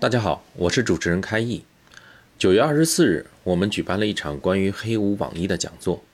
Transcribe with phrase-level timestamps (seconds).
[0.00, 1.64] 大家好，我是主持人开义。
[2.38, 6.04] 九月二十四日，我们举办了一场关于黑五网一的讲座，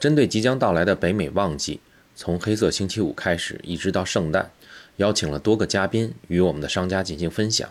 [0.00, 1.78] 针对即将到来的北美旺季，
[2.16, 4.50] 从黑色星期五开始一直到圣诞，
[4.96, 7.70] 邀请了多个嘉宾与我们的商家进行分享。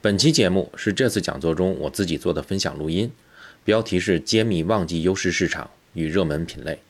[0.00, 3.12] 本期节目是这次讲座中我自己做的分享录音，
[3.64, 6.80] 标题是“揭秘旺季优势市场与热门品类”，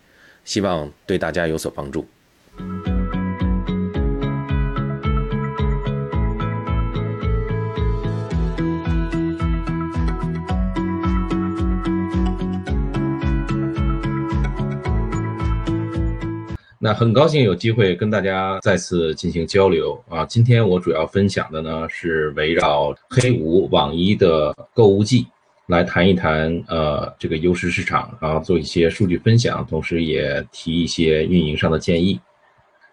[0.46, 2.06] 希望对大家有所帮助。
[16.84, 20.24] 那很高兴有机会跟大家再次进行交流啊！
[20.24, 25.24] 今天我主要分享的呢是围绕黑五网一的购物季
[25.68, 32.18] 来谈一谈呃这个优势市场，然后做一些数据分享，同时也提一些运营上的建议。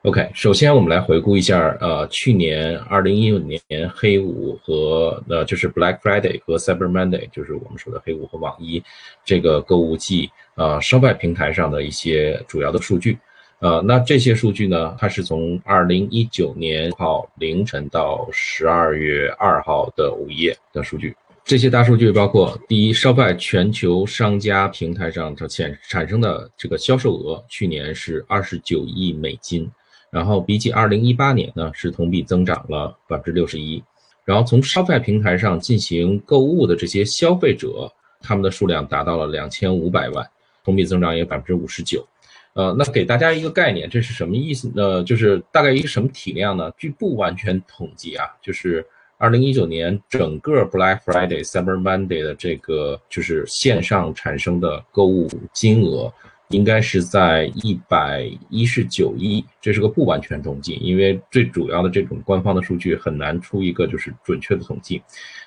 [0.04, 3.60] OK，首先我们来回顾一下呃去年二零一五年
[3.96, 8.84] 黑五和呃就是 Black Friday 和 Cyber Monday，就是我们说的黑五和网一
[9.26, 13.18] 这个购物季呃商外平台上的一些主要的数据。
[13.60, 14.96] 呃，那这些数据呢？
[14.98, 21.14] 它是从二零一九年号凌晨到十二月二号的午夜的数据。
[21.44, 29.70] 这些大数据包括：第一，Shopify 全球商家平台上它产产生的这个销售额，去年是二十九亿美金，
[30.10, 33.84] 然后比起二零一八年呢，是同比增长了百分之六十一。
[34.24, 40.26] 然后从 Shopify 平台上进行购物的这些消费者，他们的数量达到了两千五百万，
[40.64, 42.08] 同比增长也百分之五十九。
[42.54, 45.04] 呃，那给大家一个概念，这是什么意思呢？
[45.04, 46.72] 就是大概一个什么体量呢？
[46.78, 48.86] 据不完全统计啊，就是
[49.18, 56.12] 二零一九年整个 Black Friday、Cyber Monday 的这个就是线上产生的购物金额，
[56.50, 59.46] 应该是在一百一十九亿。
[59.62, 65.02] 这是个不完全统计，因为最主要的这种官方的数据很难出一个就是准确的统计。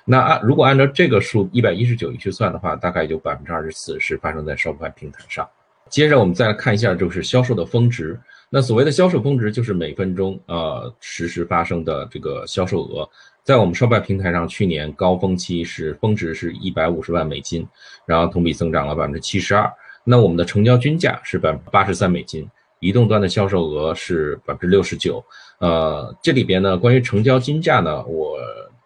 [0.05, 5.47] 那按如果按照这个数一百一十九亿去算的话，大概有百分之二十四是发生在 Shopify 平台上。
[5.89, 8.19] 接着我们再来看一下，就是销售的峰值。
[8.49, 13.07] 那所谓的销售峰值，就是每分钟呃实时发生的这个销售额。
[13.43, 17.67] 在我们 Shopify 平台上，去年高峰期是峰值是一百五十万美金，
[18.05, 19.71] 然后同比增长了百分之七十二。
[20.03, 22.47] 那我们的成交均价是百分之八十三美金，
[22.79, 25.23] 移动端的销售额是百分之六十九。
[25.59, 28.37] 呃，这里边呢，关于成交均价呢，我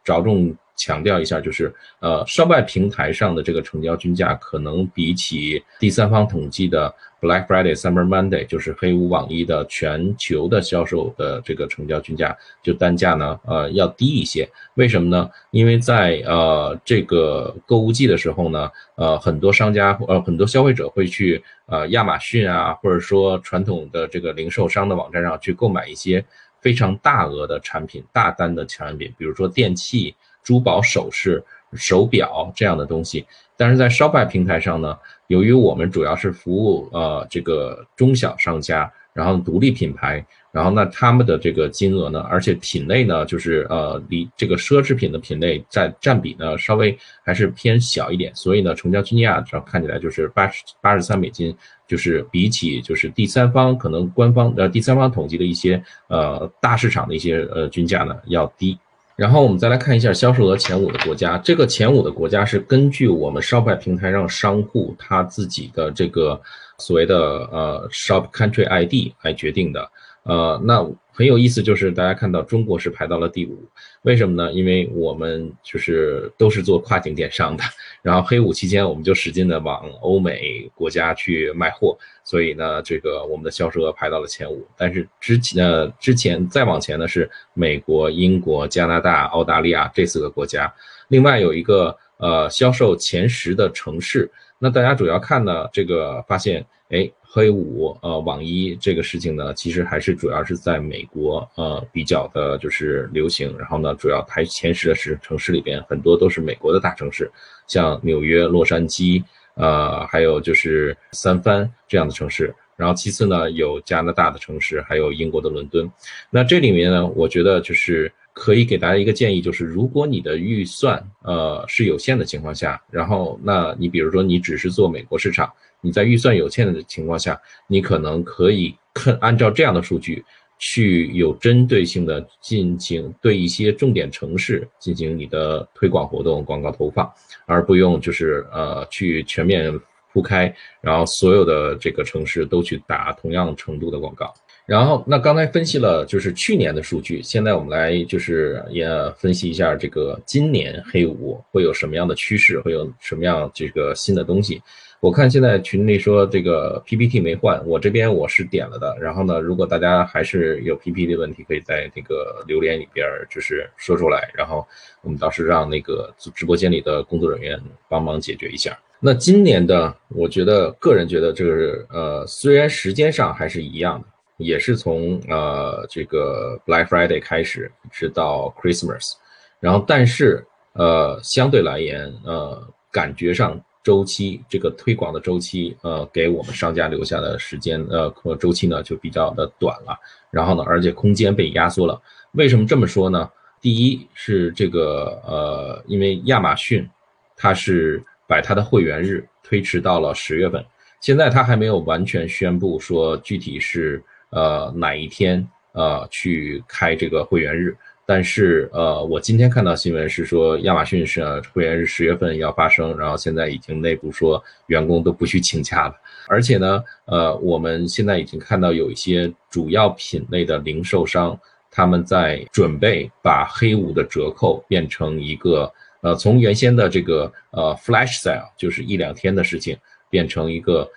[0.03, 0.55] 着重。
[0.77, 14.47] 强调一下，就是呃，商外平台上的这个成交均价，可能比起第三方统计的 Black Friday、Summer Monday，就是黑五网一的全球的销售的这个成交均价，就单价呢，呃，要低一些。
[14.75, 15.27] 为什么呢？
[15.49, 26.23] 因为在呃这个购物季的时候呢，呃，很多商家呃很多消费者会去呃亚马逊啊，或者说传统的这个零售商的网站上去购买一些
[26.61, 30.15] 非常大额的产品、大单的产品，比如说电器。
[30.47, 31.43] 珠宝首饰、
[31.73, 33.25] 手表这样的东西，
[33.57, 34.97] 但是在 Shopify 平台上呢，
[35.27, 51.53] 由于我们主要是服务呃这个中小商家，然后独立品牌，然后那他们的这个金额呢，而且品类呢，就是呃离这个奢侈品的品类在占比呢稍微还是偏小一点，所以呢成交均价上看起来就是八十八十三美金，
[51.89, 58.79] 就是比起就是第三方可能官方呃第三方统计的一些呃大市场的一些呃均价呢要低。
[59.17, 66.39] 然后我们再来看一下销售额前五的国家，这个前五的国家是根据我们 Shopify 平台让商户他自己的这个
[66.77, 67.17] 所谓的
[67.51, 69.89] 呃 Shop Country ID 来决定的。
[70.21, 73.67] 呃，那很有意思，就是大家看到中国是排到了第五，
[74.03, 74.53] 为什么呢？
[74.53, 77.63] 因为我们就是都是做跨境电商的，
[78.03, 84.63] 然后黑五期间我们就使劲的往欧美国家去卖货，所以呢，这个我们的销售额排到了前五。
[84.77, 90.71] 但是之前呢，之前再往前呢是美国、英国、加拿大、澳大利亚这四个国家，
[91.07, 94.31] 另外有一个呃销售前十的城市。
[94.59, 103.55] 那大家主要看呢，这个发现，哎，黑五，呃，网一这个事情呢，其实还是主要是在美国，呃，比较的就是流行。
[103.57, 107.31] 然后呢，主要排前十的是城市里边，很多都是美国的大城市，
[107.67, 109.23] 像纽约、洛杉矶，
[109.53, 112.53] 呃，还有就是三藩这样的城市。
[112.75, 115.87] 然后其次呢，有加拿大的城市，还有英国的伦敦。
[116.29, 118.11] 那这里面呢，我觉得就是。
[118.39, 125.51] 可以给大家一个建议，就是如果你的预算呃是有限的情况下，然后那你比如说你只是做美国市场，
[125.81, 130.23] 你在预算有限的情况下，你可能可以看按照这样的数据
[130.59, 137.11] 去有针对性的进行对一些重点城市进行你的推广活动、广告投放，
[137.47, 139.73] 而不用就是呃去全面
[140.13, 144.31] 铺开，然后所有的这个城市都去打同样程度的广告。
[144.67, 148.85] 然后，那刚才分析了就是去年的数据，现在我们来就是也
[149.17, 154.61] 分析一下这个今年黑五会有什么样的趋势，会有什么样这个新的东西。
[154.99, 158.93] 我看现在群里说这个 PPT 没换，我这边我是点了的。
[158.99, 164.67] 然后呢，如果大家还是有 PPT 的问题，可以在这个留言里边就是说出来，然后
[165.01, 168.77] 我们到时让那个直播间里的工作人员帮忙解决一下。
[168.99, 174.07] 那今年的，我觉得个人觉得这个呃，虽然时间上还是一样的。
[174.37, 179.13] 也是从呃这个 Black Friday 开始，直到 Christmas，
[179.59, 189.97] 然后但是呃相对来言，呃感觉上周期这个推广的周期，呃给我们商家留下的时间，呃和周期呢就比较的短了。
[190.29, 191.99] 然后呢，而且空间被压缩了。
[192.33, 193.27] 为什么这么说呢？
[193.59, 196.87] 第一是这个呃，因为亚马逊
[197.35, 200.63] 它是把它的会员日推迟到了十月份，
[201.01, 203.99] 现在它还没有完全宣布说具体是。
[204.31, 207.75] 呃，哪一天呃去开这个会员日？
[208.09, 211.21] 但是呃，我今天看到新闻是说，亚马逊是
[211.53, 215.95] 会员日十月份要发生，然后现在已经内部说员工都不许请假了。
[216.29, 221.37] 而且呢，呃，我们现在已经看到有一些主要品类的零售商，
[221.69, 225.69] 他们在准备把黑五的折扣变成一个
[225.99, 229.77] 呃，从原先的这个呃 flash sale，就是一两天的事情，
[230.09, 230.89] 变成一个。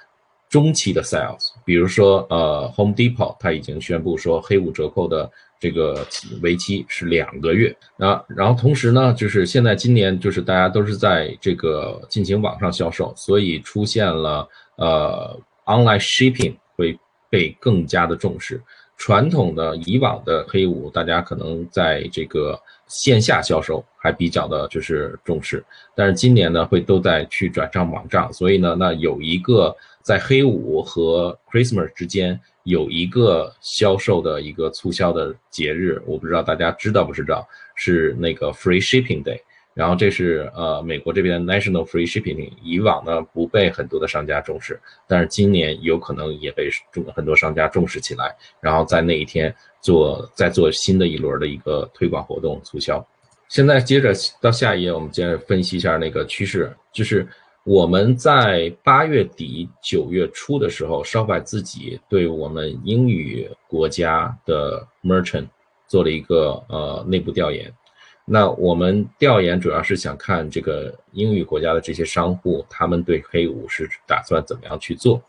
[0.51, 5.31] 中期的 sales，比如说呃，Home Depot，它已经宣布说黑五折扣的
[5.61, 6.05] 这个
[6.43, 7.75] 为期是两个月。
[7.97, 16.99] 那然后同时呢，就是现在今年就是大家都是在这个进行网上销售，所以出现了呃 online shipping 会
[17.31, 18.61] 被更加的重视。
[18.97, 25.65] 传统的以往的黑五，大家可能在这个线下销售还比较的就是重视，
[25.95, 29.73] 但是今年呢会都在去转账网账，所以呢，那有一个。
[30.03, 39.41] 在黑五和 Christmas 之间有一个销售的一个促销的节日，我不知道大家知道不知道，是那个 Free Shipping Day。
[39.73, 53.07] 然后这是呃美国这边 National Free Shipping，以往呢不被很多的商家重视，但是今年有可能也被重很多商家重视起来，然后在那一天做再做新的一轮的一个推广活动促销。
[53.49, 57.27] 现在接着到下一页，我们接着分析一下那个趋势，就是。
[57.65, 65.47] 我们在八月底九月初的时候，Shopify 自己对我们英语国家的 merchant
[65.87, 67.71] 做了一个呃内部调研。
[68.25, 75.23] 那我们调研主要是想看这个英语国家的这些商户，他们对黑五是打算怎么样去做。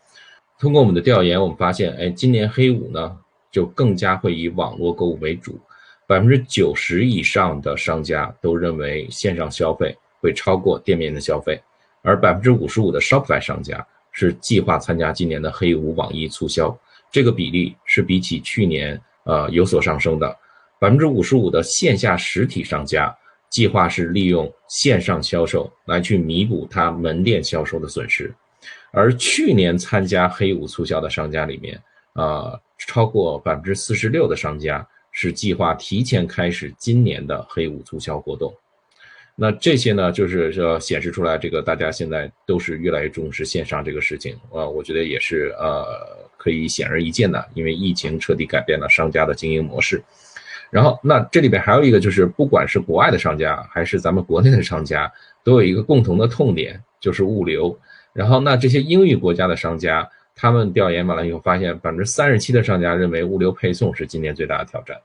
[0.58, 3.18] 通过我们的调研，我们发现，哎，今年黑五呢
[3.50, 5.60] 就更加会以网络购物为主，
[6.06, 11.60] 百分之九十以上的商家都认为线上消费会超过店面的消费。
[12.02, 16.76] 而百分之五十五的 Shopify 商家是计划参加今年的黑五网易促销，
[17.10, 20.36] 这个比例是比起去年呃有所上升的。
[20.78, 23.16] 百分之五十五的线下实体商家
[23.48, 28.34] 计划是利用线上销售来去弥补他门店销售的损失，
[28.90, 31.80] 而去年参加黑五促销的商家里面，
[32.14, 38.52] 呃，超过百分之四十六的商家是计划提前开始今年的黑五促销活动。
[39.42, 45.84] 那这些呢，就是说显示出来，这个大家现在都是越来越重视线上这个事情啊，我觉得也是呃
[46.36, 50.00] 可以显而易见的，因为疫情彻底改变了商家的经营模式。
[50.70, 57.76] 然后，那这里边还有一个就是，不管是国外的商家还是咱们国内的商家，都有一个共同的痛点，就是物流。
[58.12, 64.96] 然后，那这些英语国家的商家，他们调研完了以后发现，百分之三十七的商家认为物流配送是今年最大的挑战。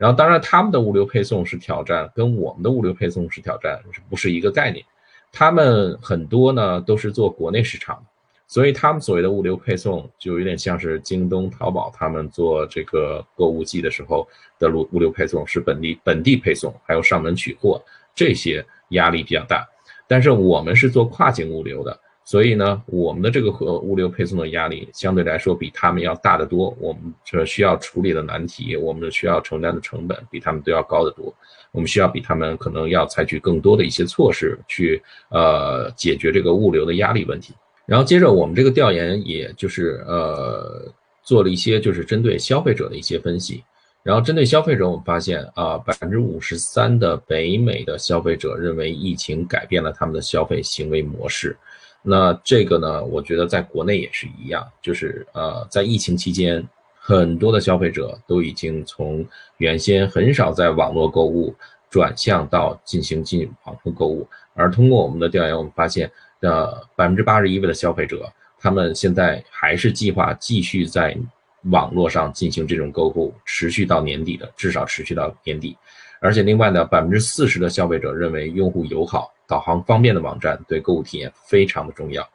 [0.00, 3.78] 然后，当然，他们的物流配送是挑战，跟我们的物流配送是挑战，
[4.08, 4.82] 不是一个概念？
[5.30, 8.02] 他们很多呢都是做国内市场，
[8.48, 14.26] 所以他们所谓的物流配送就有点像是京东、淘宝他们做这个购物季的时候
[14.58, 19.68] 的物物流配送是本地本地配送，还有上门取货，这些压力比较大。
[20.08, 22.00] 但是我们是做跨境物流的。
[22.30, 26.72] 所以呢，我们的这个和物流配送的压力相对来说比他们要大得多。
[26.78, 31.34] 我们这需要处理的难题，我们需要承担的成本比他们都要高得多。
[31.72, 37.52] 我们需要比他们可能要采取更多的一些措施去呃解决这个物流的压力问题。
[37.84, 40.86] 然后接着我们这个调研，也就是呃
[41.24, 43.64] 做了一些就是针对消费者的一些分析。
[44.04, 51.56] 然后针对消费者，我们发现啊，百分之五十三的北美的消费者认为疫情改变了他们的消费行为模式。
[52.02, 56.66] 那这个呢，我觉得在国内也是一样，就是呃，在疫情期间，
[56.98, 59.26] 很多的消费者都已经从
[59.58, 61.54] 原先很少在网络购物，
[61.88, 64.26] 转向到进行进网络购物。
[64.54, 71.16] 而通过我们的调研，我们发现，呃，百分之八十一位的消费者，他们现在还是计划继续在。
[71.64, 75.76] 网络上进行这种购物，持续到年底的，至少持续到年底。
[76.18, 82.26] 而且另外呢，百分之四十的消费者认为用户友好、导航方便的网站对购物体验非常的重要。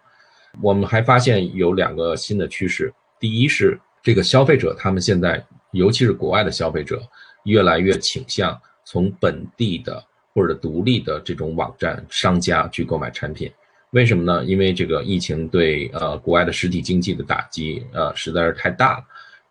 [0.61, 5.41] 我们还发现有两个新的趋势：第一是这个消费者他们现在，
[5.71, 7.01] 尤其是国外的消费者，
[7.45, 10.03] 越来越倾向从本地的
[10.33, 13.49] 或者独立的这种网站商家去购买产品。
[13.91, 14.43] 为什么呢？
[14.43, 19.03] 因为这个疫情对呃国外的实体经济的打击呃实在是太大了。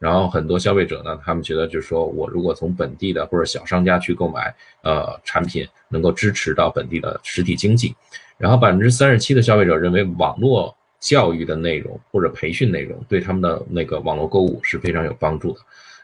[0.05, 7.95] 然后很多消费者呢，他们觉得就是说我如果从本地的或者小商家去购买呃产品，能够支持到本地的实体经济。
[8.37, 15.61] 然后百分之三十七的消费者认为网络教育的内容或者培训内容对他们的那个网络购物是非常有帮助的。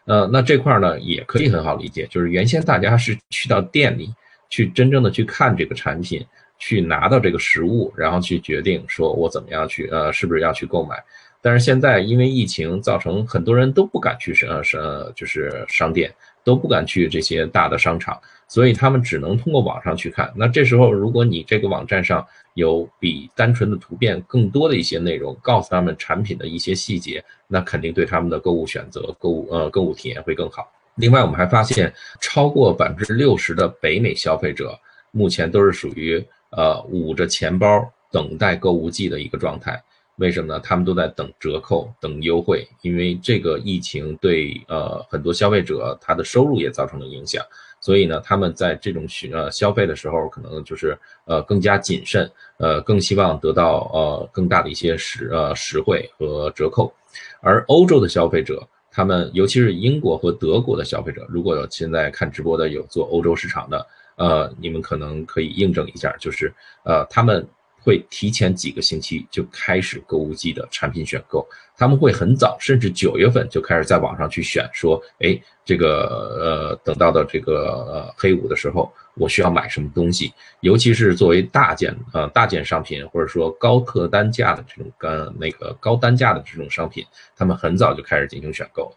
[0.06, 4.10] 呃，那这块儿呢也可以很好理解，就是原先大家是去到店里
[4.48, 6.26] 去真正的去看这个产品。
[6.62, 11.02] 去拿到这个实物，然后去决定说我怎么样去呃，是不是要去购买？
[11.42, 14.78] 但是现在因为疫情造成很多人都不敢去呃是
[15.14, 16.12] 就是商店，
[16.44, 20.32] 都不敢去这些大的商场，所以他们只能通过网上去看。
[20.36, 30.70] 那这时候如果你这个网站上有比单纯的图片更多的一些内容，告诉他们产品的一些细节，那肯定对他们的购物选择、购物呃购物体验会更好。
[30.96, 34.78] 另外，我们还发现超过百分之六十的北美消费者
[35.10, 36.24] 目前都是属于。
[36.52, 39.80] 呃，捂着钱包等待购物季的一个状态，
[40.20, 40.60] 为什么呢？
[40.60, 47.42] 他们都在等折扣、等优惠，因为这个疫情对呃很多消费者他的收入也造成了影响，
[47.80, 56.92] 所以呢，他们在这种需呃消费的时候，可能就是呃更加谨慎，呃更希望得到呃更大的一些实呃实惠和折扣，
[57.40, 63.86] 而欧洲的消费者，他们尤其是英国和德国的消费者，如果有现在看直播的有做欧洲市场的。
[64.16, 66.52] 呃，你们可能可以印证一下，就是
[66.84, 67.42] 呃，他们
[67.82, 71.46] 会提前几个星期就开始购物季的产品选购，
[71.76, 76.06] 他们会很早，甚至九月份就开始在网上去选，说，哎，这个
[76.38, 87.04] 呃，等到的这个呃黑五的时候，我需要买什么东西，尤其是作为大件呃大件商品，或者说高客单价的这种呃那个高单价的这种商品，
[87.36, 88.92] 他们很早就开始进行选购。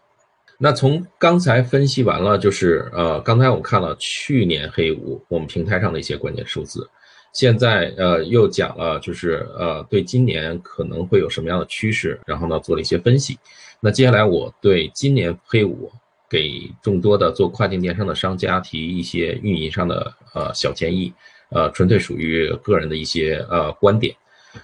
[0.56, 6.88] 那从刚才分析完了，就是呃，刚才我们看了去年黑五我们平台上的一些关键数字，
[7.34, 13.38] 现在呃又讲了，就是呃对今年可能会有什么样的趋势，然后呢做了一些分析。
[13.80, 15.92] 那接下来我对今年黑五
[16.30, 21.12] 给众多的做跨境电商的商家提一些运营上的呃小建议，
[21.50, 24.14] 呃纯粹属于个人的一些呃观点。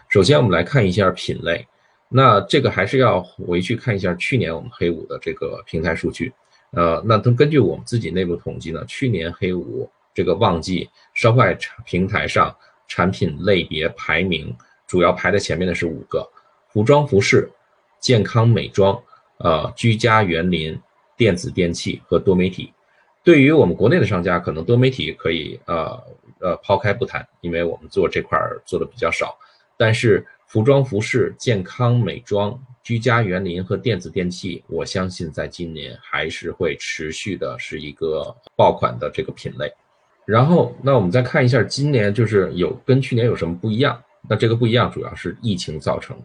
[0.09, 1.67] 首先我们来看一下品类。
[2.12, 6.33] 那这个还是要回去看一下去年我们黑五的这个平台数据，
[6.73, 12.55] 呃，那根根据我们自己内部统计呢，去年黑五这个旺季，Shopify 平台上
[12.88, 16.29] 产品类别排名主要排在前面的是五个：
[16.69, 17.50] 服装服饰、
[18.00, 19.00] 健康美妆、
[19.38, 20.81] 呃居家园林、
[21.17, 22.73] 电子电器和多媒体。
[23.23, 26.02] 对于我们国内的商家，可能多媒体可以呃
[26.40, 29.38] 呃抛开不谈，因为我们做这块做的比较少，
[29.76, 30.26] 但是。
[30.50, 39.73] 服装服饰、健康美妆、居家园林和电子电器，我相信在今年还是会持续的是一个爆款的这个品类。
[40.27, 44.00] 然后，那我们再看一下今年就是有跟去年有什么不一样？
[44.29, 46.25] 那这个不一样主要是疫情造成的。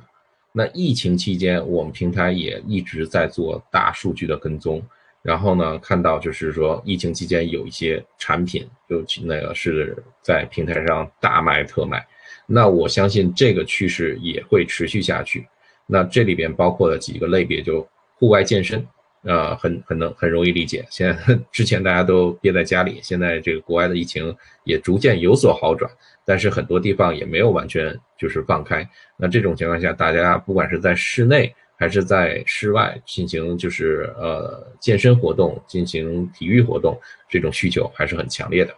[0.52, 4.82] 那疫情期间，我们平台也一直在做大数据的跟踪，
[5.22, 12.06] 然后呢，看到就是说疫情期间有一些产品就那个是在平台上大卖特卖。
[12.46, 15.48] 那我相信这个趋势也会持续下去。
[15.88, 17.88] 那这里边包括了几个类别，就
[18.18, 18.86] 户外健身，
[19.26, 20.86] 呃，很很能很容易理解。
[20.90, 25.92] 现在 之前大家都憋在家里，现在这个国外的疫情也逐渐有所好转，
[26.24, 28.88] 但是很多地方也没有完全就是放开。
[29.18, 36.96] 那这种情况下，大家不管是在室内还是在室外进行就是呃健身活动、进行体育活动，
[37.28, 38.74] 这种需求还是很强烈的。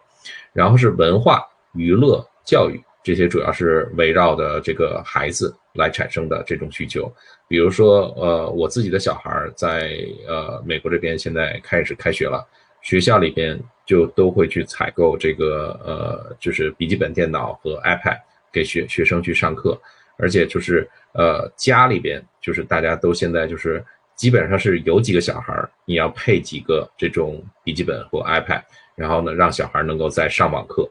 [0.53, 2.81] 然后是文化娱乐教育。
[3.03, 7.11] 这些主要是围绕的这个孩子来产生的这种需求，
[7.47, 12.45] 比如说，呃，我自己的小孩在呃美国这边现在开始开学了，
[12.81, 18.19] 学校里边就都会去采购这个呃就是笔记本电脑和 iPad
[18.51, 19.79] 给学学生去上课，
[20.17, 23.83] 而且就是呃家里边就是大家都现在就是
[24.15, 28.61] 基本上是有几个小孩儿，你要配几个这种笔记本或 iPad，
[28.95, 30.89] 然后呢，让小孩能够在上网课。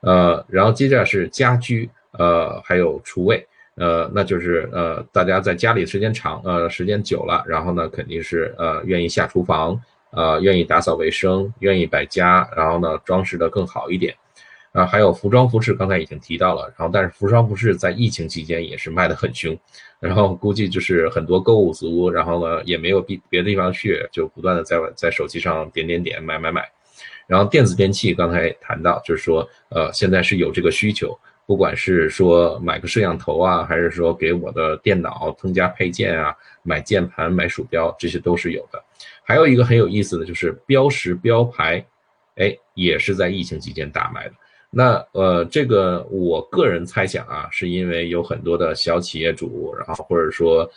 [0.00, 3.46] 呃，然后接着是家居，呃，还有厨卫，
[3.80, 9.80] 呃，那就是呃，大家在家里时间长，呃，时间久了，然后呢，肯定是呃，愿意下厨房，
[10.12, 14.14] 呃，愿意打扫卫生，愿意摆家，然后呢，装饰的更好一点。
[14.72, 16.72] 啊，还有服装服饰，刚才已经提到了。
[16.78, 19.58] 然后，但是服装服饰在疫情期间也是卖的很凶。
[19.98, 26.62] 然后估计就是很多购物族，然后呢也没有别别的地方去，就不断的在在手机上点点点买买买。
[27.26, 31.18] 然后电子电器刚才谈到，就是说，呃，现在是有这个需求，
[31.50, 38.80] 不管是说买个摄像头啊，还是说给我的电脑增加配件啊，买键盘、买鼠标，这些都是有的。
[39.24, 41.84] 还有一个很有意思的就是标识标牌，
[42.36, 44.34] 哎，也是在疫情期间大卖的。
[44.70, 50.70] 那呃，这个我个人猜想啊，是因为有很多的小企业主，然后或者说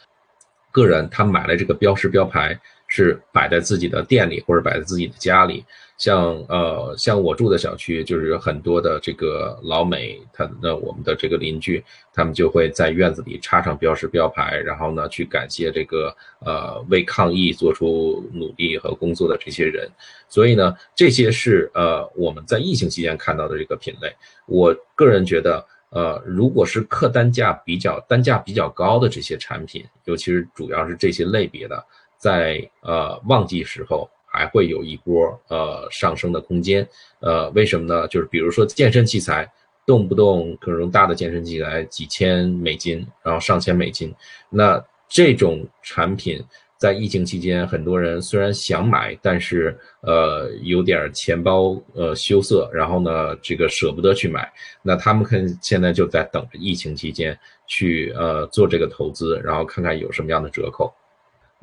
[0.71, 5.63] 个人，他买了这个标识标牌，是摆在自己的店里或者摆在自己的家里。
[6.03, 11.81] 像呃像我住的小区，就是有很多的这个老美，他那我们的这个邻居，
[12.13, 16.13] 他们就会在院子里插上标识标牌，然后呢去感谢这个
[16.45, 19.89] 呃为抗疫做出努力和工作的这些人。
[20.27, 24.13] 所以呢，这些是呃我们在疫情期间看到的这个品类。
[24.45, 31.81] 我个人觉得，呃，如果是客单价比较单价比较高的这些产品，尤其是主要是这些类别的，
[32.17, 34.09] 在呃旺季时候。
[34.33, 36.85] 还会有一波呃上升的空间，
[37.19, 38.07] 呃，为什么呢？
[38.07, 39.47] 就是比如说健身器材，
[39.85, 44.11] 动不动可能大的健身器材几千美金，然后上千美金，
[44.49, 46.43] 那这种产品
[46.79, 57.37] 在疫情期间，很多人虽然想买，但是呃有点钱包呃羞涩，然后呢这个舍不得去买，那他们肯现在就在等着疫情期间
[57.67, 60.91] 去呃做这个投资，然后看看有什么样的折扣。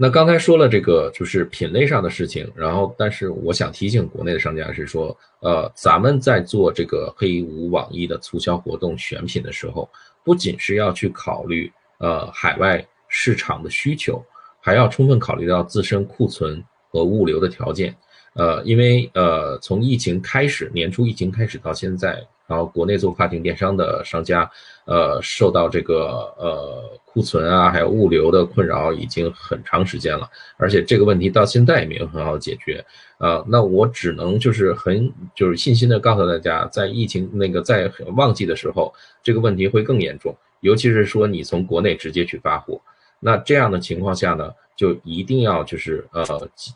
[0.03, 9.87] 那刚才说了这个就是品类上的事情，然后但是我想提醒国内的商家是说，呃，咱们在做这个黑五网易的促销活动选品的时候，
[10.25, 14.25] 不仅是要去考虑呃海外市场的需求，
[14.63, 17.95] 还要充分考虑到自身库存和物流的条件，
[18.33, 22.27] 呃，因为呃从疫情开始，年初疫情开始到现在。
[22.51, 24.51] 然后，国内做跨境电商的商家，
[24.85, 32.85] 呃，受到这个呃库存啊，还有物流的困扰已经很长时间了，而且这个问题到现在也没有很好解决。
[33.19, 42.81] 呃，那我只能就是很就是信心的告诉大家，在疫情那个在旺季的时候，这个问题会更严重，尤其是说你从国内直接去发货，
[43.21, 46.25] 那这样的情况下呢，就一定要就是呃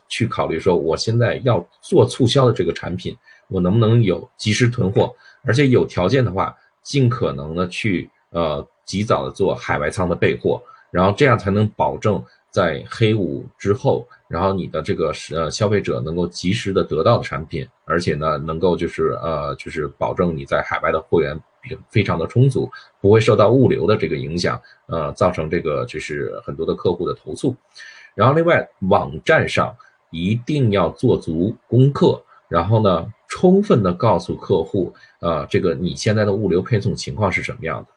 [0.07, 3.13] 去考虑说，我现在要做促销的这个产品，
[3.49, 5.13] 我能不能有及时囤货？
[5.45, 21.37] 而且有条件的话，尽可能的去呃及早的做海外仓的备货，然后这样才能保证在黑五之后，然后你的这个是呃消费者能够及时的得到产品，而且呢能够就是呃就是保证你在海外的货源
[21.89, 22.69] 非常的充足，
[23.01, 27.55] 不会受到物流的这个影响，呃造成这个就是很多的客户的投诉。
[28.13, 29.75] 然后另外网站上
[30.11, 33.05] 一定要做足功课，然后呢。
[33.27, 37.87] 充分的告诉客户，呃，这个你现在的物流配送情况是什么样的？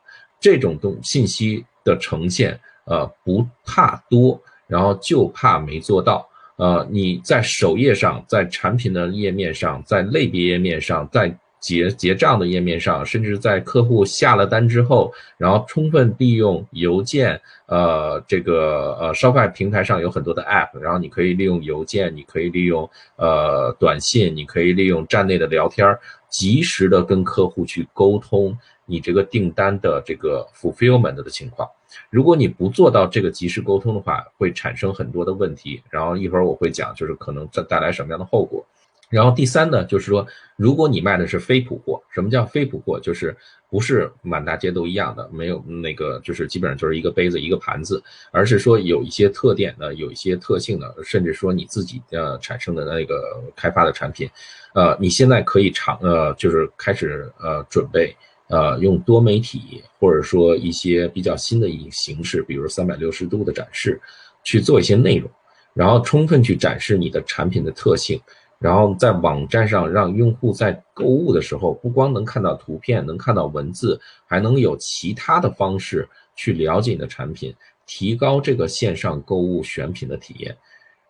[0.40, 6.26] 这种东信息的呈现，呃，不怕多，然后就怕没做到。
[6.56, 11.32] 呃，你在首页上，在产品的页面上，在类别页面上，在。
[11.60, 25.86] 结结账的页面上，甚至在客户下了单之后，然后充分利用邮件，呃，这个呃，Shopify 平台上有很多的 App，然后你可以利用邮件，你可以利用呃短信，你可以利用站内的聊天，
[26.28, 31.68] 及时的跟客户去沟通你这个订单的这个 fulfillment 的情况。
[32.10, 35.82] 如果你不做到这个及时沟通的话，会产生很多的问题。
[35.90, 38.64] 然后一会儿我会讲，就是可能带带来什么样的后果。
[39.08, 43.00] 然后第三呢，就是说，如果你卖的是非普货，什么叫非普货？
[43.00, 43.34] 就是
[43.70, 54.28] 不是满大街都一样的，没有那个，就是基本上就是一个杯子一个盘子，而是说有一些特点的，有一些特性的，甚至说你自己呃产生的那个开发的产品，
[54.74, 58.14] 呃，你现在可以尝呃，就是开始呃准备
[58.48, 63.98] 呃用多媒体或者说一些比较新的一形式，比如三百六十度的展示，
[64.44, 65.30] 去做一些内容，
[65.72, 68.20] 然后充分去展示你的产品的特性。
[68.58, 77.54] 然后在网站上让用户在购物的时候，不光能看到图片，能看到文字，还能有其他的方式去了解你的产品，
[77.86, 80.56] 提高这个线上购物选品的体验。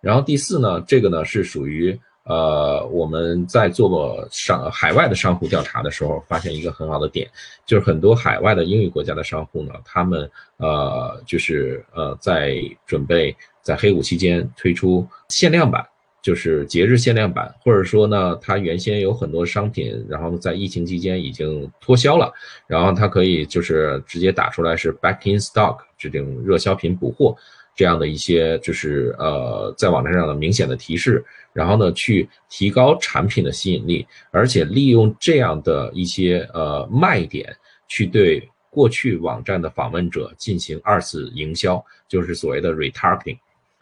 [0.00, 7.28] 然后第四呢，这个呢是属于呃我们在做商海外的商户调查的时候，发现一个很好的点，
[7.66, 12.56] 就是很多海外的英语国家的商户呢，他们呃就是呃在
[12.86, 13.34] 准备。
[13.60, 15.86] 在黑五期间推出限量版。
[16.28, 22.30] 就是节日限量版，或者说呢，它原先有很多商品，然后在疫情期间已经脱销了，
[22.66, 27.34] 然后它可以就是直接打出来是 back in stock 这种热销品补货
[27.74, 37.56] 这样的一些就是呃在网站上的明显的提示，然后呢去提高产品的吸引力，而且利用这样的一些呃卖点
[37.88, 43.38] 去对过去网站的访问者进行二次营销，就是所谓的 retargeting。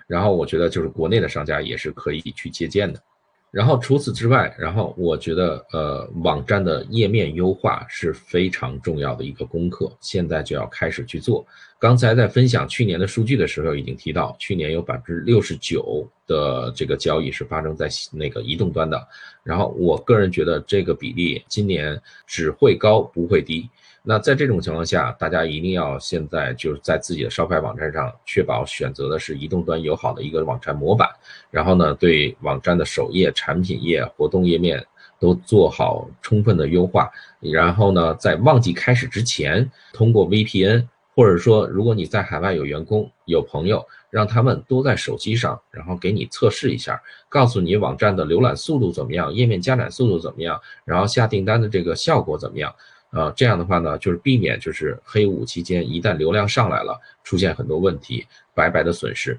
[0.07, 3.03] 然后我觉得就是国内的商家也是可以去借鉴的，
[3.51, 11.45] 然后除此之外，然后我觉得呃网站的页面优化是非常重要的一个功课，现在就要开始去做。
[11.79, 19.07] 刚才在分享去年的数据的时候已经提到，去年有百分之六十九的这个交易是发生在那个移动端的，
[19.43, 23.69] 然后我个人觉得这个比例今年只会高不会低。
[24.09, 31.09] 那在这种情况下，大家一定要现在就是在自己的烧牌网站上确保选择的是移动端友好的一个网站模板，
[31.51, 34.87] 然后呢，对网站的首页、产品页、活动页面
[35.19, 52.73] 都做好充分的优化，然后呢，在旺季开始之前，通过 VPN，或者说如果你在海外有员工、有朋友，让他们都在手机上，然后给你测试一下，告诉你网站的浏览速度怎么样，页面加载速度怎么样，然后下订单的这个效果怎么样。
[53.17, 59.39] 呃，这样的话呢，就是避免就是黑五期间一旦流量上来了，出现很多问题，白白的损失。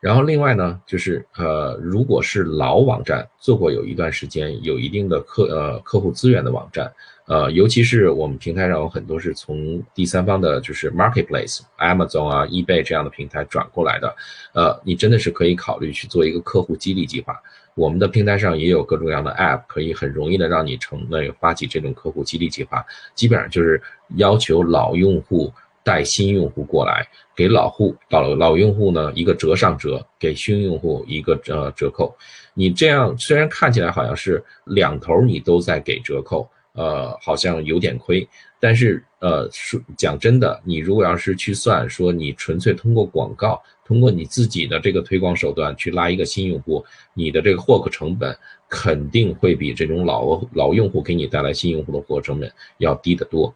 [0.00, 6.92] 然后另外呢，就是呃，如果是老网站做过有一段时间有一定的客呃客户资源的网站，
[7.28, 14.16] 呃，尤其是我们平台上有很多是从第三方的，就是 marketplace、Amazon 啊、eBay 这样的平台转过来的，
[14.54, 17.40] 呃，你真的是可以考虑去做一个客户激励计划。
[17.74, 22.84] 我们的平台上也有各种各样的 App，可以很容易的让你成那个发起这种客户激励计划。
[23.14, 23.80] 基本上就是
[24.16, 25.50] 要求老用户
[25.82, 32.14] 带新用户过来，给老户老老用户呢一个折上折，给新用户一个呃折扣。
[32.54, 38.28] 你这样虽然看起来好像是两头你都在给折扣，呃，好像有点亏。
[38.60, 43.62] 但是呃说讲真的，你如果要是去算说你纯粹通过广告。
[43.84, 48.36] 通过你自己的这个推广手段去拉一个新用户，你的这个获客成本
[48.68, 53.54] 肯定会比这种老老用户给你带来新用户的获客成本要低得多。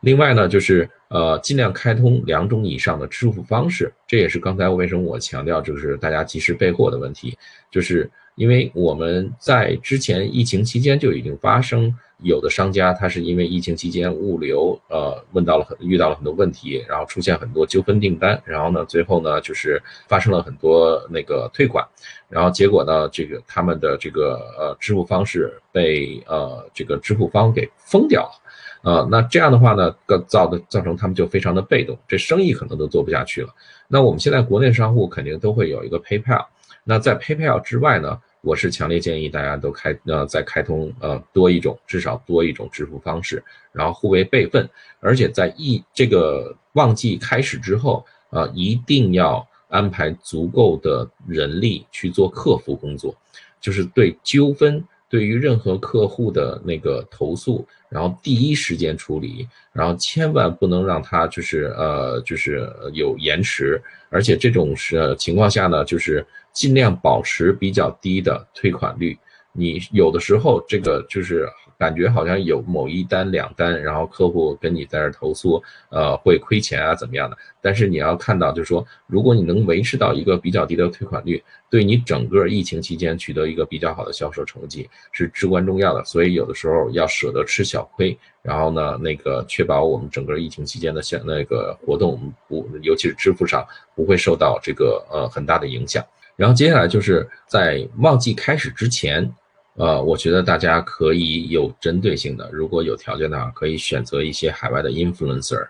[0.00, 7.38] 另外呢，就是呃尽量开通两种以上的支付方式，这也是刚才为什么我强调就是大家及时备货的问题，
[7.70, 11.94] 就是因为我们在之前疫情期间就已经发生。
[12.22, 21.84] 有的商家他是因为疫情期间物流呃问到了很遇到了很多问题，然后出现很多纠纷订单，然后呢最后呢就是发生了很多那个退款，
[22.28, 28.34] 然后结果呢这个他们的这个呃支付方式被呃这个支付方给封掉了，
[28.84, 29.92] 呃那这样的话呢
[30.28, 33.48] 造的造成他们就非常的被动，这生意可能都做不下去了。
[33.88, 36.46] 那我们现在国内商户肯定都会有一个 PayPal，
[36.84, 38.20] 那在 PayPal 之外呢？
[38.42, 43.42] 我是强烈建议大家都开呃再开通呃多一种至少多一种支付方式，
[43.72, 44.68] 然后互为备份，
[45.00, 53.16] 而且在一这个旺季开始之后，呃一定要安排足够的人力去做客服工作，
[53.62, 54.84] 就是对纠纷。
[55.08, 69.16] 对于任何客户的那个投诉，然后第一时间处理，然后千万不能让他就是呃就是有延迟，而且这种是情况下呢，就是尽量保持比较低的退款率。
[69.52, 71.48] 你有的时候这个就是。
[71.84, 77.36] 感觉好像有某一单两单，然后客户跟你在这投诉，呃，会亏钱啊，怎么样的？
[77.60, 86.02] 但是你要看到，就是说，如果你能维持到一个比较低的退款率，对你整个疫情期间取得一个比较好的销售成绩是至关重要的。
[86.06, 93.62] 所以有的时候要舍得吃小亏，然后呢，那个确保我们整个疫情期间的像那个活动不，尤其是支付上
[93.94, 96.02] 不会受到这个呃很大的影响。
[96.34, 99.30] 然后接下来就是在旺季开始之前。
[99.76, 105.66] 呃，我觉得大家可以有针对性的，如果有条件的话，可以选择一些海外的 influencer，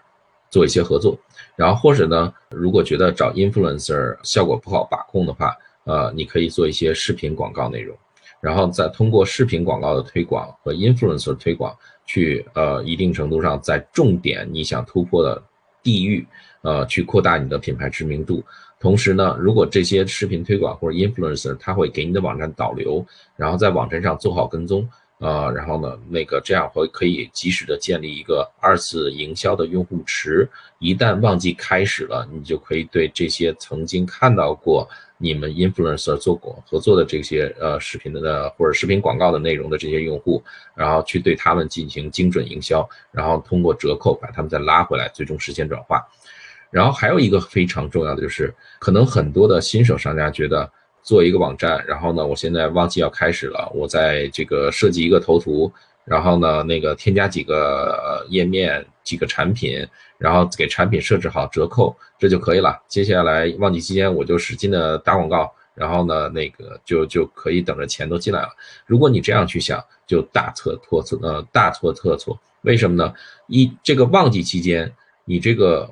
[0.50, 1.18] 做一些合作。
[1.56, 7.96] 然后或者呢，如果觉得找 influencer 效果不好把控的话，呃，你可以做一些视频广告内容，
[8.40, 15.42] 然后再通过视频广告的推广和 influencer 推广，去呃一定程度上在重点你想突破的
[15.82, 16.26] 地域，
[16.62, 18.44] 呃，去扩大你的品牌知名度。
[18.84, 23.02] 同时呢，如果这些视频推广或者 influencer，他会给你的网站导流，
[23.34, 24.86] 然后在网站上做好跟踪，
[25.20, 30.46] 呃，然后呢，那个这样会可以及时的建立一个二次营销的用户池。
[30.80, 40.42] 一旦旺季开始了，你就可以对这些曾经看到过你们 influencer 做过合作的这些呃视频的或者视频广告的内容的这些用户，
[40.74, 46.06] 然后去对他们进行精准营销，然后通过折扣把他们再拉回来，最终实现转化。
[46.74, 50.68] 然后还有一个非常重要的就是，可能很多的新手商家觉得
[51.04, 55.72] 做一个网站，然后呢，我现在旺季要开始了，我在这个设计一个头图，
[56.04, 59.86] 然后呢，那个添加几个页面、几个产品，
[60.18, 62.76] 然后给产品设置好折扣，这就可以了。
[62.88, 68.48] 接下来旺季期间我就使劲的打广告，然后呢，那个就就可以等着钱都进来了。
[68.84, 72.36] 如果你这样去想，就大错特错，呃，大错特错。
[72.62, 73.14] 为什么呢？
[73.46, 74.92] 一这个旺季期间，
[75.24, 75.88] 你这个。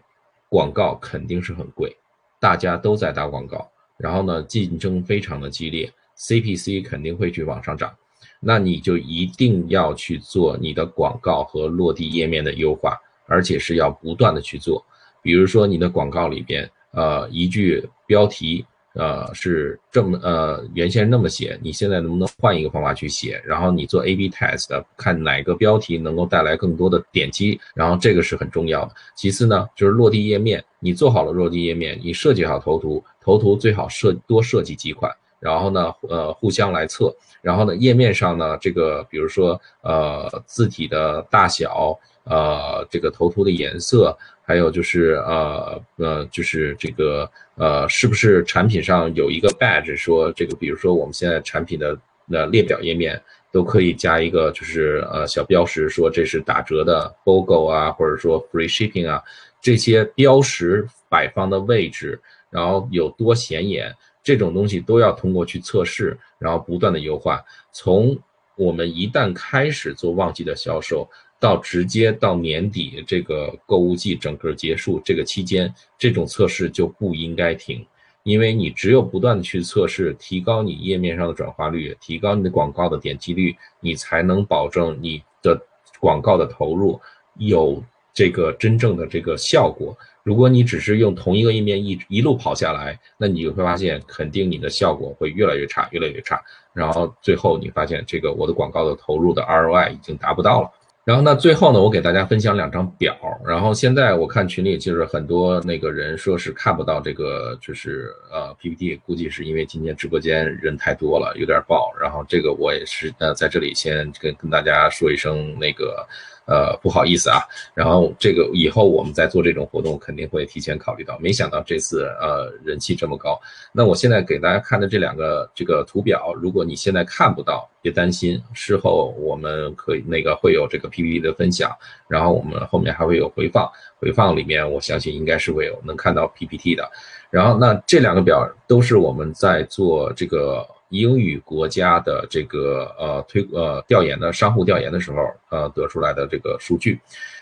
[0.52, 1.96] 广告肯定是很贵，
[2.38, 7.90] 大家都在打广告，然后呢，竞争非常的激烈，CPC 肯定会去往上涨，
[8.38, 14.84] 那你就一定要去做你的广告和落地页面的优化，而且是要不断的去做，
[15.22, 18.66] 比如说你的广告里边，呃，一句标题。
[18.94, 23.42] 呃，是这么呃，原先那么写，你现在能不能换一个方法去写？
[23.44, 28.92] 然后你做 A/B test，看哪个标题能够带来更多的点击，然后这个是很重要的。
[29.16, 35.10] 其次呢，就是落地页面，你做好了落地页面，你设计好头图，头图最好设多设计几款，
[35.42, 44.16] 然后呢，呃，互相来测，然后呢，页面上呢，这个比如说呃，字体的大小，呃，这个头图的颜色。
[44.44, 53.18] 还有就是呃呃，就是这个呃，是不是产品上有一个 badge 说这个，比如说我们现在产品的那列表页面
[53.52, 59.22] 都可以加一个就是呃小标识，说这是打折的 BOGO 啊，或者说 free shipping 啊，
[59.60, 67.42] 这些标识摆放的位置，然后有多显眼，这种东西都要通过去测试，然后不断的优化。
[67.72, 68.18] 从
[68.56, 71.08] 我们一旦开始做旺季的销售。
[71.42, 77.84] 到直接到年底这个购物季整个结束这个期间，这种测试就不应该停，
[78.22, 85.60] 因为你只有不断的去测试，提高你页面上的转化率，提高你的广告的点击率，你才能保证你的
[85.98, 87.00] 广告的投入
[87.38, 87.82] 有
[88.12, 89.96] 这个真正的这个效果。
[90.22, 96.40] 如果你只是用同一个页面一一路跑下来，那你就会发现肯定你的效果会越来越差，越来越差，
[96.72, 100.70] 然后最后你发现这个我的广告的投入的 ROI 已经达不到了。
[101.04, 103.18] 然后呢，最后呢，我给大家分享两张表。
[103.44, 111.91] 然后现在我看群里就是很多那个人说是看不到这个，就是呃 PPT，估计是因为今天直播间人太多了，有点爆。
[112.12, 116.06] 然后这个我也是呃在这里先跟跟大家说一声那个。
[116.44, 117.38] 呃，不好意思啊，
[117.72, 121.16] 然后这个以后我们在做这种活动肯定会提前考虑到。
[121.20, 123.40] 没想到这次呃人气这么高，
[123.72, 131.70] 那我现在给大家看的这两个这个图表，如果你现在看不到，别担心，事后我们可以那个会有这个 PPT 的分享，
[132.08, 133.70] 然后我们后面还会有回放，
[134.00, 136.90] 回放里面我相信应该是会有能看到 PPT 的。
[137.30, 140.66] 然后那这两个表都是我们在做这个。
[140.92, 147.00] 英语国家的这个呃推呃调研的商户调研的时候，呃得出来的这个数据，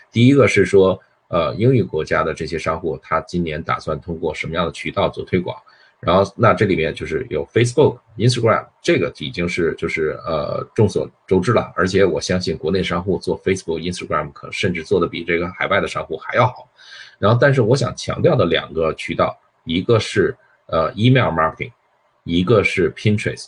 [0.09, 5.53] 第一个是说，呃英语国家的这些商户，他今年打算通过什么样的渠道做推广？
[5.99, 16.67] 然后那这里面就是有 Facebook、Instagram，这个已经是就是呃众所周知了，而且我相信国内商户做 Facebook、Instagram 可甚至做的比这个海外的商户还要好。
[17.19, 20.33] 然后但是我想强调的两个渠道，一个是
[20.67, 21.71] 呃 email marketing。
[22.23, 23.47] 一个是 Pinterest，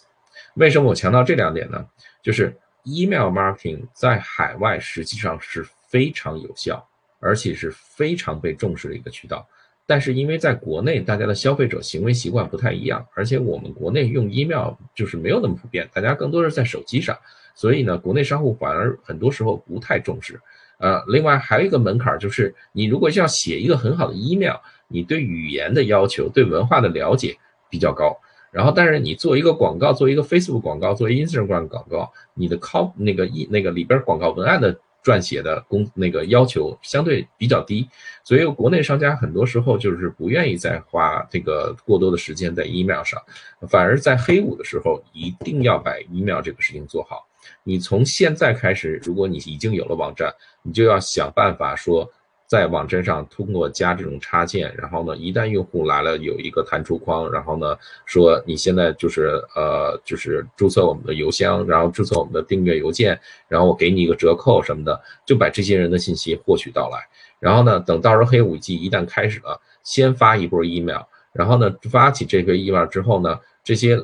[0.55, 1.86] 为什么我强调这两点呢？
[2.21, 6.83] 就是 email marketing 在海外实际上是非常有效，
[7.19, 9.47] 而且是非常被重视的一个渠道。
[9.86, 17.17] 但是因为在国内大家的消费者行为习惯不太一样，而且我们国内用 email 就是没有那么普遍，大家更多是在手机上，
[17.53, 20.39] 所以呢，国内商户反而很多时候不太重视。
[20.79, 24.55] 呃，另外还有一个门槛就是，你如果要写一个很好的 email，
[24.88, 27.38] 你对语言的要求、对文化的了解
[27.69, 28.17] 比较高。
[28.53, 37.89] 然后，但是你做一个广告，做一个 Facebook 广告，做一个 Instagram 广告，你的 cop 那个一那个里边广告文案的撰写的工那个要求相对比较低，
[38.23, 43.19] 所以国内商家很多时候就是不愿意再花这个过多的时间在 email 上，
[43.67, 47.27] 反而在黑五的时候一定要把 email 这个事情做好。
[47.63, 52.07] 你从现在开始，如果你已经有了网站，你就要想办法说。
[52.53, 66.99] 在网站上通过加这种插件，然后呢，一旦用户来了有一个弹出框，然后呢说你现在就是呃就是注册我们的邮箱，然后注册我们的订阅邮件，然后我给你一个折扣什么的，就把这些人的信息获取到来。
[67.39, 73.97] 然后呢，等到时候黑五季一旦开始了，先发一波 email，然后呢发起这个 email 之后呢，这些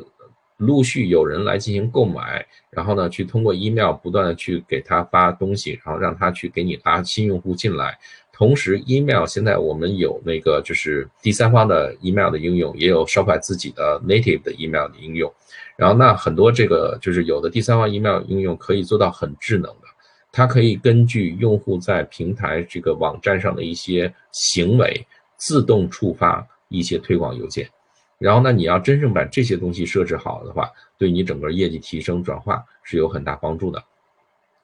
[0.58, 8.00] 陆续有人来进行购买，然后呢去通过 email 不断的去给他发东西，然后让他去给你拉新用户进来。
[8.40, 15.30] 同时，email 现在我们有那个就是第三方的 email 的应用，也有 Shopify 自己的 native 的 email 的应用。
[15.76, 19.88] 然后，那很多这个就是有的第三方 email 应用可以做到很智能的，
[20.32, 27.70] 它可以根据用户在平台这个网站上的一些行为，自动触发一些推广邮件。
[28.18, 33.84] 然后呢，你要真正把这些东西设置好的话，对你整个业绩提升转化是有很大帮助的。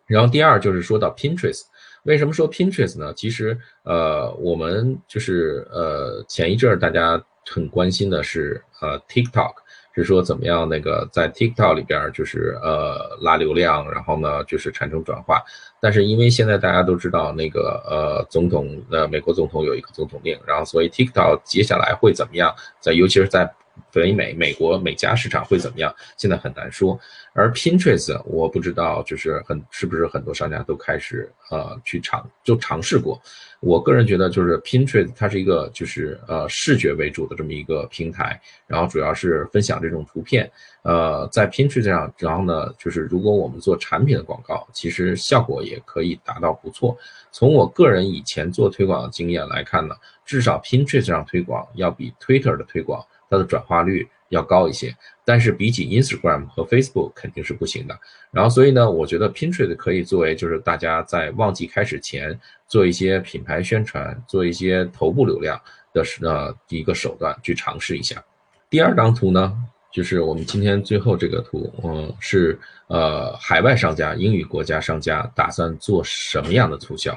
[0.07, 1.63] 然后第二就是说到 Pinterest，
[2.05, 3.13] 为什么说 Pinterest 呢？
[3.15, 9.53] 其实呃，我们就是呃前一阵儿大家很关心的是呃 TikTok，
[9.95, 15.41] 是说怎么样那个在 TikTok 里边就是呃拉流量，然后呢就是产生转化。
[15.81, 23.51] 但是因为现在大家都知道那个呃总统呃美国总统有一个总统令，然后所以 TikTok 接下来会怎么样，在尤其是在
[23.91, 26.99] 北美美国美加市场会怎么样，现在很难说。
[27.33, 33.21] 而 Pinterest 我不知道，就是很是不是很多商家都开始呃去尝就尝试过。
[33.59, 40.49] 我个人觉得，就是 Pinterest 它是一个就是呃视觉为主的这么一个平台，然后主要是分享这种图片。
[40.83, 46.95] 呃，在 Pinterest 上，然后呢，就是如果我们做产品的广告，其实效果也可以达到不错。
[47.31, 54.07] 从我个人以前做推广的经验来看呢，至少 Pinterest 上推广要比 Twitter 的推广它的转化率。
[54.29, 57.97] 要高一些，但是比起 Instagram 和 Facebook 肯定是不行的。
[58.31, 65.61] 然后，所以呢，我觉得 Pinterest 可以作为就是大家在旺季开始前做一些品牌宣传、做一些头部流量
[65.93, 68.21] 的呃一个手段去尝试一下。
[68.67, 69.55] 第二张图呢，
[69.93, 77.15] 就是我们今天最后这个图，嗯，是呃海外商家、英语国家商家打算做什么样的促销，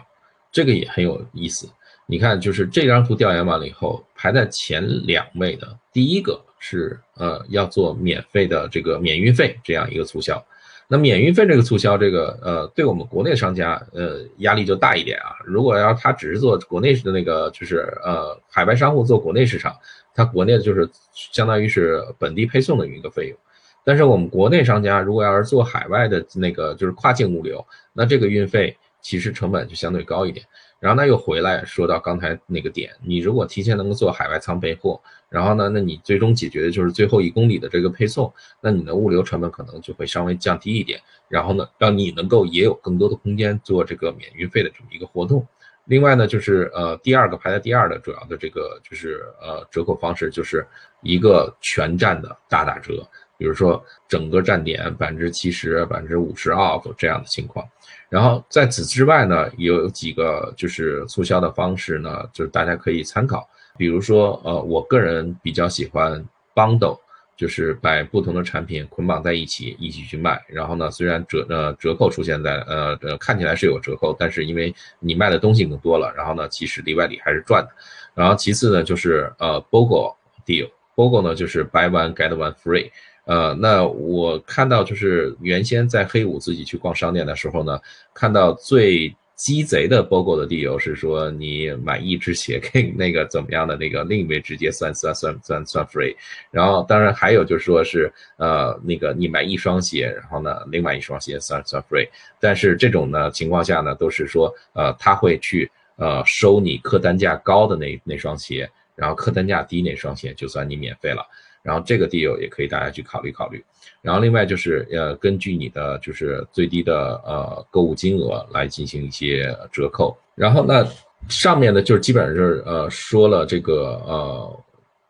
[0.53, 1.67] 这个也很有意思。
[2.09, 6.45] 你看，就是这张图调研完了以后，排在前两位的第一个。
[6.61, 10.45] 是呃要做免费的这个免运费这样一个促销，
[10.89, 15.37] 那免运费这个促销，这个呃对我们国内商家呃压力就大一点啊。
[15.45, 19.73] 如果要他只是做国内的那个就是呃海外商户做国内市场，
[20.13, 23.39] 他国内的就是相当于是本地配送的一个费用。
[23.85, 30.45] 但是我们国内商家如果要是做海外的那个就是跨境物流，那这个运费其实成本就相对高一点。
[30.81, 41.01] 然后呢，又回来说到刚才那个点，你如果提前能够做海外仓备货，然后呢，那你最终解决的就是最后一公里的这个配送，那你的物流成本可能就会稍微降低一点。
[41.29, 45.47] 然后呢，让你能够也有更多的空间做这个免运费的这么一个活动。
[45.85, 50.65] 另外呢，就是呃第二个排在第二的主要的这个就是呃折扣方式，就是
[51.03, 57.67] 一个全站的大打折，比如说整个站点百分之七十、百分之五十 off 这样的情况。
[58.11, 63.49] 然后在此之外呢，有几个就是促销的方式呢，就是大家可以参考。
[63.77, 66.99] 比如说，呃，我个人比较喜欢 bundle，
[67.37, 70.43] 就是把不同的产品捆绑在一起，一起去卖。
[70.49, 77.71] 然后呢，虽然折呃折扣出现在呃呃看起来是有折扣，但是因为你卖的东西更多了，然后呢，其实里外里还是赚的。
[78.15, 80.13] 然后其次呢，就是呃 BOGO
[80.45, 82.91] deal，BOGO 呢就是 buy one get one free。
[83.29, 87.79] 呃，那我看到就是原先在黑五自己去逛商店的时候呢，
[88.15, 96.17] 看到最鸡贼的 BOGO 的理由是说，你买一只鞋给那个怎么样的那个另一位直接算算算算算 free，
[96.51, 102.09] 然后当然还有就是说是呃那个你买一双鞋，然后呢另外一双鞋算算 free，
[102.41, 111.23] 但是这种呢情况下呢都是说呃他会去呃收你客单价高的那那双鞋，然后客单价低那双鞋就算你免费了。
[111.69, 113.63] 然后这个 deal 也可以大家去考虑考虑，
[114.01, 120.83] 然后另外就是呃根据你的就是最低的呃购物金额来进行一些折扣，然后那
[121.29, 124.65] 上面呢就是基本上就是呃说了这个呃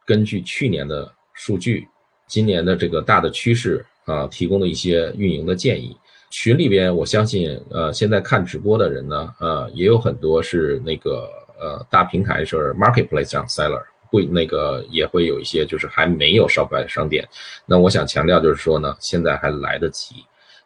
[0.04, 1.86] 根据去年的数据，
[2.26, 5.96] 今年的这个大的趋势啊提供的一些运营的建议。
[6.28, 13.84] 群里边我相信呃现在看直播的人呢呃也有很多是那个呃大平台是 marketplace 上 seller。
[14.10, 17.26] 会那个也会有一些，就是还没有 Shopify 的商店。
[17.66, 20.16] 那我想强调就是说呢，现在还来得及。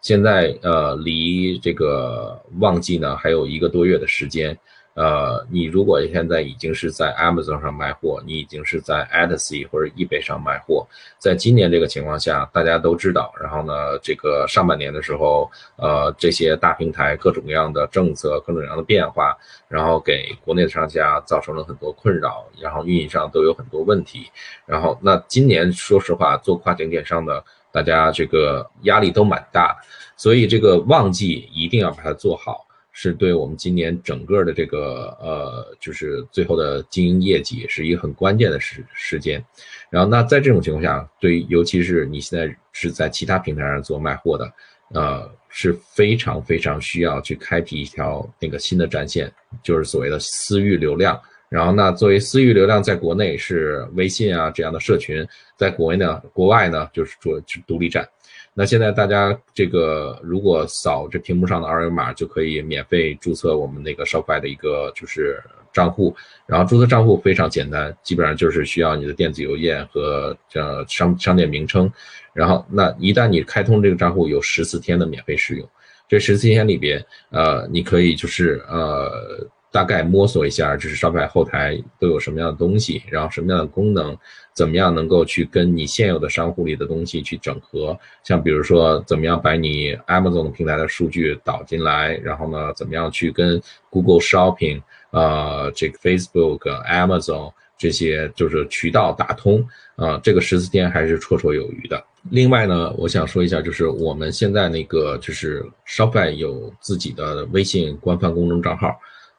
[0.00, 4.58] 现在呃，离这个旺季呢还有一个多月的时间。
[4.94, 10.86] 呃，你如果现在已经是在 Amazon 上卖货，你已经是在 Etsy 或者 eBay 上卖货，
[11.18, 19.34] 在今年这个情况下，大家都知道，然后呢，这个上半年的时候，呃，这些大平台各种各样的政策、各种各样的变化，
[19.66, 24.26] 然后给国内的商家造成了很多困扰，然后运营上都有很多问题，
[24.66, 27.42] 然后那今年说实话，做跨境电商的
[27.72, 32.66] 大家这个压力都蛮大的，所以这个旺季一定要把它做好。
[32.92, 39.42] 是对我们今年整个的这个呃，就是最后的经营业绩是一个很关键的时时间。
[39.90, 44.52] 然后，那在这种情况下，对于尤其是你现在是在其他平台上做卖货的，
[44.94, 49.32] 呃，是非常非常需要去开辟一条那个新的战线，
[49.62, 51.18] 就是所谓的私域流量。
[51.48, 55.26] 然后，那作为私域流量，在国内是微信啊这样的社群，
[55.56, 58.08] 在国内呢，国外呢就是做独立站。
[58.54, 65.42] 那现在大家这个如果扫这屏幕上的二维码，就可以免费注册我们那个 Shopify 的一个就是
[65.72, 66.14] 账户，
[66.46, 71.90] 然后注册账户非常简单，基本上就是需要你的电子邮件和这商商店名称，
[72.32, 75.68] 然后那一旦你开通这个账户，有十四天的免费试用，
[76.08, 79.46] 这十四天里边，呃，你可以就是呃。
[79.72, 84.16] 大概摸索一下，就是 Shopify 后台都有什么样的东西，然后什么样的功能，
[84.52, 87.98] 怎么样能够去跟你现有的商户里的东西去整合？
[88.22, 93.58] 像比如说，怎么样把你 Amazon 平台的数据导进来，然后呢，怎么样去跟
[93.88, 99.66] Google Shopping、呃，这个 Facebook、Amazon 这些就是渠道打通？
[99.96, 102.04] 啊，这个十四天还是绰绰有余的。
[102.30, 108.94] 另外呢，我想说一下，就是我们现在那个就是 Shopify 有自己的微信官方公众账号。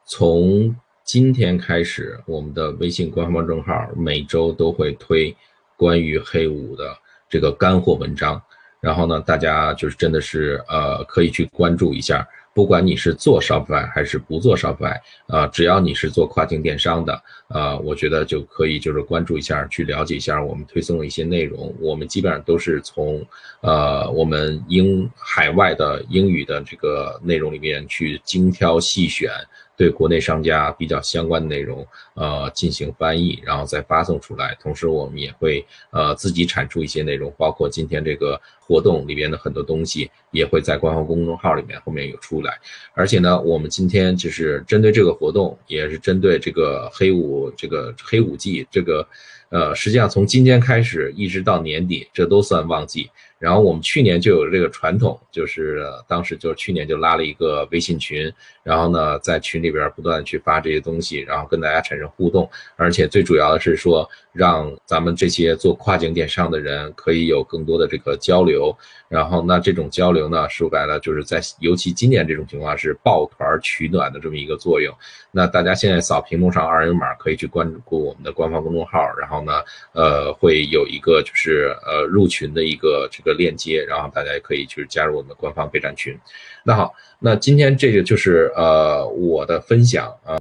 [0.06, 5.34] 从今天开始，我们的微信官方公众号每周都会推
[5.76, 6.94] 关于黑五的
[7.28, 8.40] 这个干货文章，
[8.80, 12.26] 然后呢，大家就是真的是呃可以去关注一下。
[12.54, 14.96] 不管你是做 Shopify 还是不做 Shopify，
[15.26, 21.74] 啊，只要你是做跨境电商的，啊，我觉得就可以就是关注一下，去了解一下我们推送的一些内容。
[21.80, 23.26] 我们基本上都是从，
[23.60, 29.32] 呃，我们英海外的英语的这个内容里面去精挑细选。
[29.76, 34.56] 对国内商家比较相关的内容，呃，进行翻译，然后再发送出来。
[34.60, 42.58] 同时，我们也会呃自己产出一些内容，包括今天这个活动里边的很多东西，也会在官方公众号里面后面有出来。
[42.94, 49.06] 而且呢，我们今天就是针对这个活动，也是针对这个黑五这个黑五季这个，
[49.48, 53.10] 呃，实际上从今天开始一直到年底，这都算旺季。
[53.44, 58.32] 然后我们去年就有这个传统，就是当时就是去年就拉了一个微信群，
[58.62, 68.74] 然后呢在群里边不断去发这些东西，然后跟大家产生互动，而且最主要的是说让咱们这些做跨境电商的人可以有更多的这个交流。
[69.10, 74.92] 然后那这种交流呢，说白了就是在尤其今年这种情况是抱团取暖的这么一个作用。
[75.30, 86.18] 那大家现在扫屏幕上二维码可以去关注我们的官方公众号，然后呢，呃，会有一个就是呃入群的一个这个链接，然后大家也可以去加入我们的官方备战群。
[86.64, 90.38] 那好，那今天这个就是呃我的分享啊，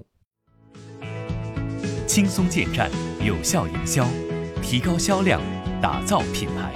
[2.07, 2.89] 轻松建站，
[3.21, 4.07] 有效营销，
[4.61, 5.41] 提高销量，
[5.81, 6.71] 打造品牌。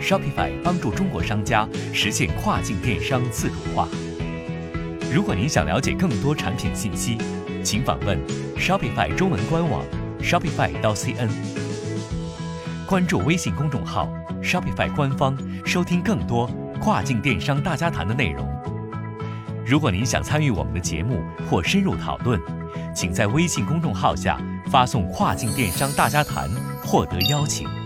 [0.00, 3.86] Shopify 帮助中国商家实现跨境电商自主化。
[5.12, 7.18] 如果您想了解更多产品信息，
[7.62, 8.18] 请访问
[8.56, 9.84] Shopify 中文官网
[10.22, 11.28] shopify 到 cn，
[12.86, 14.10] 关注微信公众号
[14.42, 18.48] Shopify 官方，收听更多跨境电商大家谈的内容。
[19.66, 22.40] 如果您想参与我们的节目或深入讨论，
[22.94, 26.48] 请在微信公众号下发送“跨境电商大家谈”
[26.84, 27.79] 获得邀请。